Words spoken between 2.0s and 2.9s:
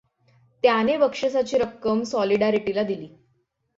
सॉलिडारिटीला